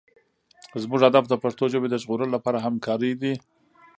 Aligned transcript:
زموږ 0.83 1.01
هدف 1.07 1.25
د 1.29 1.33
پښتو 1.43 1.63
ژبې 1.73 1.87
د 1.91 1.95
ژغورلو 2.03 2.33
لپاره 2.35 2.63
همکارۍ 2.65 3.11
دي. 3.21 3.33